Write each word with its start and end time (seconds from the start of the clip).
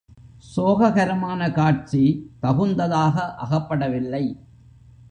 சோககரமான 0.55 1.51
காட்சி 1.51 2.03
தகுந்ததாக 2.41 3.35
அகப்படவில்லை. 3.37 4.25